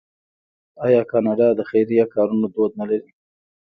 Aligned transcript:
آیا 0.85 1.01
کاناډا 1.11 1.47
د 1.55 1.61
خیریه 1.69 2.05
کارونو 2.13 2.45
دود 2.55 2.71
نلري؟ 2.79 3.09